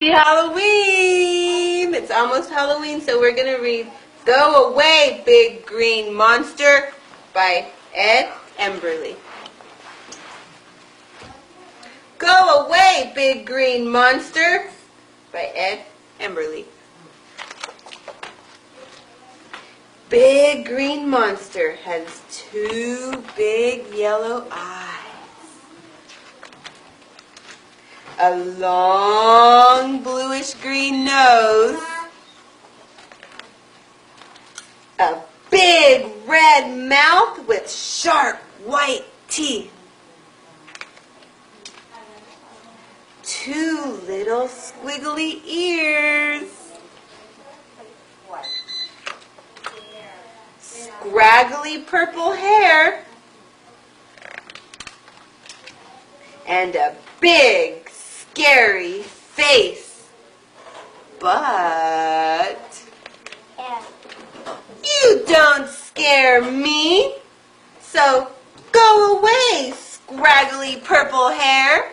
[0.00, 1.92] Halloween!
[1.92, 3.90] It's almost Halloween, so we're going to read
[4.24, 6.92] Go Away, Big Green Monster
[7.34, 9.16] by Ed Emberley.
[12.18, 14.70] Go away, big green monster
[15.32, 15.80] by Ed
[16.20, 16.64] Emberley.
[20.08, 24.77] Big green monster has two big yellow eyes.
[28.20, 31.80] A long bluish green nose,
[34.98, 35.18] a
[35.50, 39.72] big red mouth with sharp white teeth,
[43.22, 46.72] two little squiggly ears,
[50.58, 53.04] scraggly purple hair,
[56.48, 57.87] and a big
[58.38, 60.08] scary face.
[61.18, 62.84] But
[64.84, 67.14] you don't scare me.
[67.80, 68.28] So
[68.70, 71.90] go away, scraggly purple hair.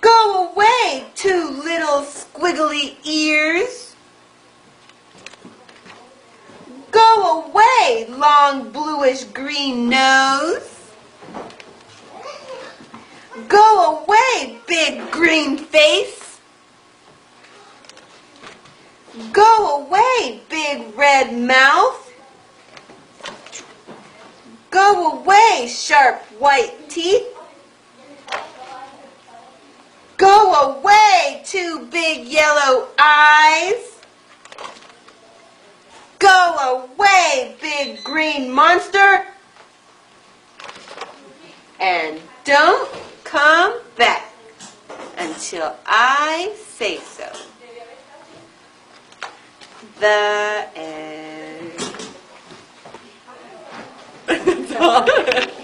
[0.00, 3.96] Go away, two little squiggly ears.
[6.92, 10.76] Go away, long bluish green nose.
[13.48, 16.38] Go away, big green face.
[19.32, 22.12] Go away, big red mouth.
[24.70, 27.26] Go away, sharp white teeth.
[30.18, 33.98] Go away, two big yellow eyes.
[36.18, 39.24] Go away, big green monster.
[41.80, 42.90] And don't
[43.24, 44.25] come back
[45.36, 47.30] until I say so.
[50.00, 51.02] The end.